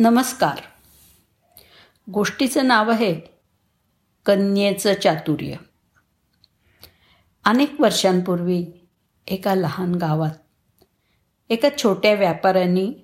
[0.00, 0.58] नमस्कार.
[2.10, 3.20] गोष्टीचं नाव आहे
[4.26, 5.54] कन्येचं चातुर्य.
[7.44, 8.66] अनेक वर्षांपूर्वी
[9.26, 10.84] एका लहान गावात
[11.50, 12.94] एका छोट्या व्यापाऱ्यांनी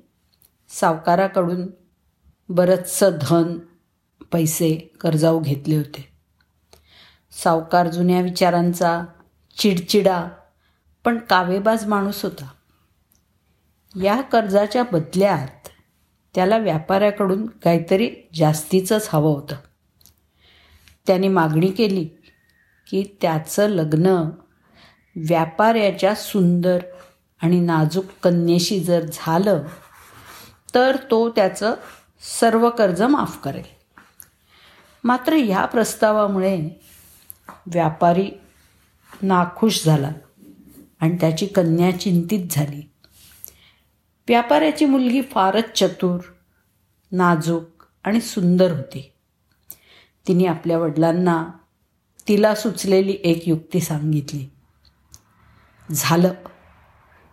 [0.68, 1.66] सावकाराकडून
[2.48, 3.58] बरंचसं धन
[4.32, 6.08] पैसे कर्जाऊ घेतले होते.
[7.32, 9.04] सावकार जुन्या विचारांचा
[9.58, 10.28] चिडचिडा
[11.04, 12.48] पण कावेबाज माणूस होता.
[14.02, 15.68] या कर्जाच्या बदल्यात
[16.34, 19.56] त्याला व्यापाऱ्याकडून काहीतरी जास्तीचंच हवं होतं.
[21.06, 22.04] त्याने मागणी केली
[22.90, 24.06] की त्याचं लग्न
[25.16, 26.78] व्यापाऱ्याच्या सुंदर
[27.42, 29.64] आणि नाजूक कन्येशी जर झालं
[30.74, 31.74] तर तो त्याचं
[32.40, 33.84] सर्व कर्ज माफ करेल.
[35.04, 36.80] मात्र ह्या प्रस्तावामुळे
[37.66, 38.30] व्यापारी
[39.22, 40.12] नाखुश झाला
[41.00, 42.93] आणि त्याची कन्या चिंतित झाली.
[44.28, 46.20] व्यापाऱ्याची मुलगी फारच चतुर
[47.12, 49.12] नाजूक आणि सुंदर होती.
[50.28, 51.46] तिने आपल्या वडिलांना
[52.28, 54.46] तिला सुचलेली एक युक्ती सांगितली.
[55.90, 56.34] झालं.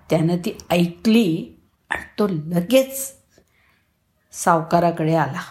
[0.09, 1.53] त्यानं ती ऐकली
[1.89, 3.13] आणि तो लगेच
[4.31, 5.41] सावकाराकडे आला.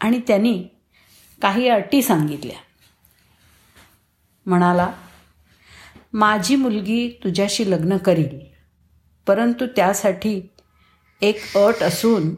[0.00, 0.64] आणि त्यांनी
[1.42, 2.56] काही अटी सांगितल्या.
[4.46, 4.92] म्हणाला
[6.12, 8.59] माझी मुलगी तुझ्याशी लग्न करील.
[9.30, 10.50] परंतु त्यासाठी
[11.22, 12.34] एक अट असून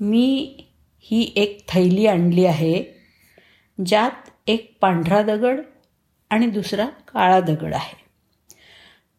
[0.00, 0.56] मी
[1.00, 2.84] ही एक थैली आणली आहे
[3.86, 5.60] ज्यात एक पांढरा दगड
[6.30, 7.96] आणि दुसरा काळा दगड आहे.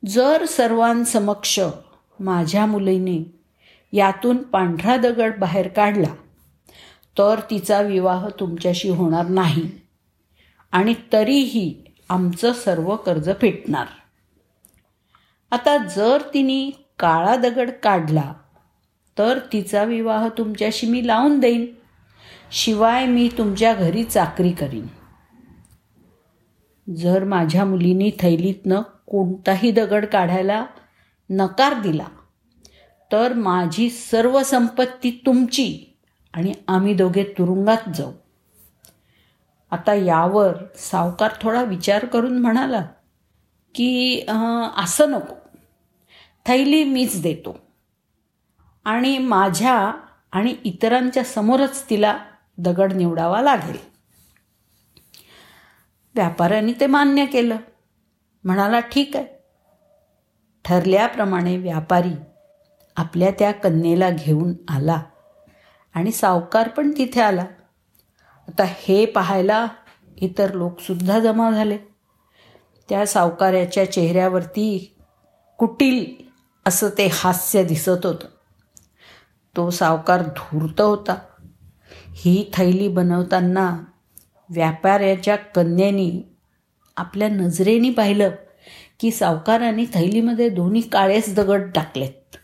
[0.07, 1.59] जर सर्वांसमक्ष
[2.19, 3.41] माझ्या मुलीने
[3.93, 6.15] यातून पांढरा दगड बाहेर काढला
[7.17, 9.69] तर तिचा विवाह तुमच्याशी होणार नाही
[10.71, 13.85] आणि तरीही आमचं सर्व कर्ज फिटणार.
[15.51, 16.69] आता जर तिने
[16.99, 18.33] काळा दगड काढला
[19.17, 21.65] तर तिचा विवाह तुमच्याशी मी लावून देईन.
[22.51, 24.87] शिवाय मी तुमच्या घरी चाकरी करीन.
[26.87, 30.65] जर माझ्या मुलीनी थैलीतनं कोणताही दगड काढायला
[31.29, 32.05] नकार दिला
[33.11, 35.97] तर माझी सर्व संपत्ती तुमची
[36.33, 38.11] आणि आम्ही दोघे तुरुंगात जाऊ.
[39.71, 42.81] आता यावर सावकार थोडा विचार करून म्हणाला
[43.75, 44.19] की
[44.77, 45.38] असं नको.
[46.49, 47.59] थैली मीच देतो.
[48.85, 49.93] आणि माझ्या
[50.31, 52.17] आणि इतरांच्या समोरच तिला
[52.57, 53.77] दगड निवडावा लागेल.
[56.15, 57.57] व्यापाऱ्याने ते मान्य केलं.
[58.43, 59.25] म्हणाला ठीक आहे.
[60.65, 62.11] ठरल्याप्रमाणे व्यापारी
[62.97, 65.03] आपल्या त्या कन्येला घेऊन आला
[65.93, 67.45] आणि सावकार पण तिथे आला.
[68.47, 69.67] आता हे पाहायला
[70.17, 71.77] इतर लोकसुद्धा जमा झाले.
[72.89, 74.95] त्या सावकाराच्या चेहऱ्यावरती
[75.57, 76.28] कुटील
[76.65, 78.27] असं ते हास्य दिसत होतं.
[79.55, 81.19] तो सावकार धूर्त होता.
[82.11, 83.79] ही थैली बनवताना
[84.49, 86.23] व्यापाऱ्याच्या कन्यानी
[86.97, 88.29] आपल्या नजरेने पाहिलं
[88.99, 92.35] की सावकाराने थैलीमध्ये दोन्ही काळेच दगड टाकलेत.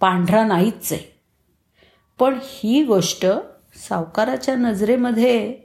[0.00, 1.20] पांढरा नाहीच आहे.
[2.18, 3.26] पण ही गोष्ट
[3.88, 5.58] सावकाराच्या नजरेमध्ये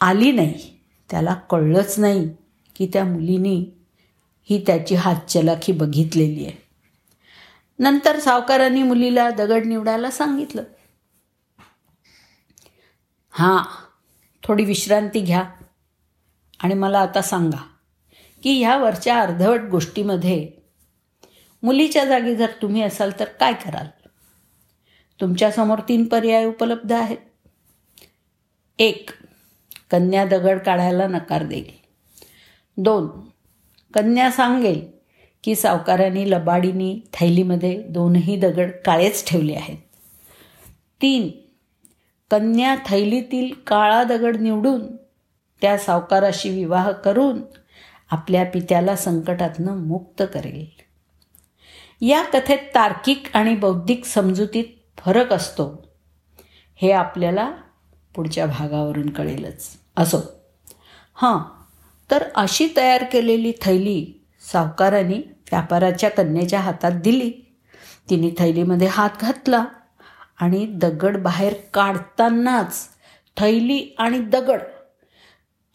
[0.00, 0.78] आली नाही.
[1.10, 2.30] त्याला कळलंच नाही
[2.76, 3.70] की त्या मुलीनी
[4.50, 6.68] ही त्याची हातचलाखी बघितलेली आहे.
[7.78, 10.62] नंतर सावकारांनी मुलीला दगड निवडायला सांगितलं.
[13.30, 13.64] हां
[14.42, 15.44] थोडी विश्रांती घ्या
[16.60, 17.64] आणि मला आता सांगा
[18.42, 20.50] की ह्या वरच्या अर्धवट गोष्टीमध्ये
[21.62, 23.86] मुलीच्या जागी जर तुम्ही असाल तर काय कराल?
[25.20, 27.18] तुमच्यासमोर तीन पर्याय उपलब्ध आहेत.
[28.78, 29.10] एक
[29.90, 31.70] कन्या दगड काढायला नकार देईल.
[32.76, 33.08] दोन
[33.94, 34.90] कन्या सांगेल
[35.44, 39.76] की सावकारांनी लबाडीनी थैलीमध्ये दोनही दगड काळेच ठेवले आहेत.
[41.02, 41.30] तीन
[42.30, 44.96] कन्या थैलीतील काळा दगड निवडून
[45.60, 47.42] त्या सावकाराशी विवाह करून
[48.10, 50.66] आपल्या पित्याला संकटातनं मुक्त करेल.
[52.00, 54.64] या कथेत तार्किक आणि बौद्धिक समजुतीत
[54.98, 55.86] फरक असतो.
[56.76, 57.52] हे आपल्याला
[58.14, 59.66] पुढच्या भागावरून कळेलच.
[59.96, 60.18] असो.
[61.14, 61.57] हां
[62.10, 65.18] तर अशी तयार केलेली थैली सावकाराने
[65.50, 67.30] व्यापाराच्या कन्येच्या हातात दिली.
[68.10, 69.64] तिने थैलीमध्ये हात घातला
[70.40, 72.88] आणि दगड बाहेर काढतानाच
[73.36, 74.60] थैली आणि दगड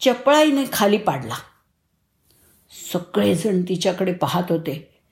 [0.00, 1.34] चपळाईने खाली पाडला.
[2.92, 5.02] सगळेजण तिच्याकडे पाहत होते.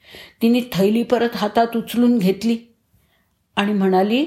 [0.42, 2.58] तिने थैली परत हातात उचलून घेतली
[3.56, 4.26] आणि म्हणाली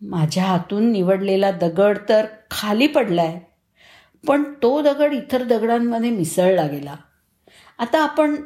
[0.00, 3.40] माझ्या हातून निवडलेला दगड तर खाली पडलाय.
[4.24, 6.96] पण तो दगड इतर दगडांमध्ये मिसळला गेला.
[7.78, 8.36] आता आपण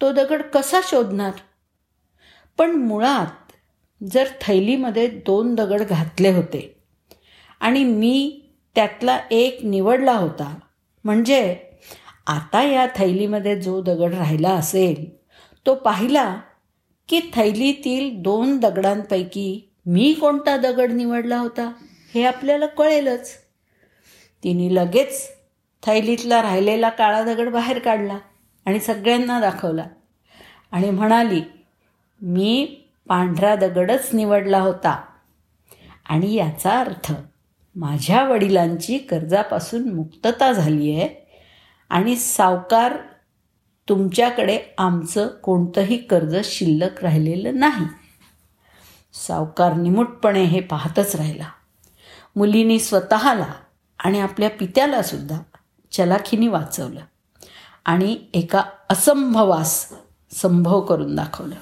[0.00, 1.32] तो दगड कसा शोधणार?
[2.58, 3.52] पण मुळात
[4.12, 6.82] जर थैलीमध्ये दोन दगड घातले होते
[7.60, 8.40] आणि मी
[8.74, 10.58] त्यातला एक निवडला होता
[11.04, 11.56] म्हणजे
[12.26, 15.04] आता या थैलीमध्ये जो दगड राहिला असेल
[15.66, 16.40] तो पाहिला
[17.08, 21.72] की थैलीतील दोन दगडांपैकी मी कोणता दगड निवडला होता
[22.14, 23.30] हे आपल्याला कळेलच.
[24.44, 25.30] तिने लगेच
[25.86, 28.18] थैलीतला राहिलेला काळा दगड बाहेर काढला
[28.66, 29.86] आणि सगळ्यांना दाखवला.
[30.72, 31.42] आणि म्हणाली
[32.20, 32.76] मी
[33.08, 35.02] पांढरा दगडच निवडला होता.
[36.08, 37.12] आणि याचा अर्थ
[37.76, 41.08] माझ्या वडिलांची कर्जापासून मुक्तता झाली आहे
[41.90, 42.96] आणि सावकार
[43.88, 47.86] तुमच्याकडे आमचं कोणतंही कर्ज शिल्लक राहिलेलं नाही.
[49.12, 51.48] सावकार निमूटपणे हे पाहतच राहिला.
[52.36, 53.52] मुलीने स्वतःला
[54.04, 55.40] आणि आपल्या पित्यालासुद्धा
[55.92, 57.00] चलाखीने वाचवलं.
[57.84, 59.92] आणि एका असंभवास
[60.30, 61.54] संभव करून दाखवलं.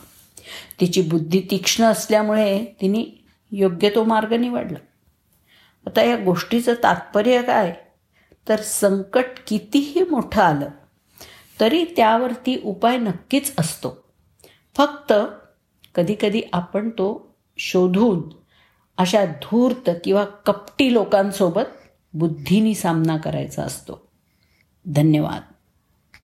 [0.80, 4.78] तिची बुद्धी तीक्ष्ण असल्यामुळे तिने योग्य तो मार्ग निवडला.
[5.86, 7.76] आता या गोष्टीचं तात्पर्य काय?
[8.48, 10.68] तर संकट कितीही मोठं आलं
[11.60, 14.04] तरी त्यावरती उपाय नक्कीच असतो.
[14.76, 15.12] फक्त
[15.94, 18.22] कधीकधी आपण तो शोधून
[18.98, 21.79] अशा धूर्त किंवा कपटी लोकांसोबत
[22.12, 24.08] बुद्धीनी सामना करायचा असतो.
[24.86, 25.49] धन्यवाद.